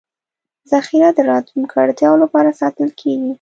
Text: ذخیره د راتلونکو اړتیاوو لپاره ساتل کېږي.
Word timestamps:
ذخیره 0.71 1.09
د 1.17 1.19
راتلونکو 1.31 1.73
اړتیاوو 1.83 2.21
لپاره 2.23 2.57
ساتل 2.59 2.89
کېږي. 2.99 3.29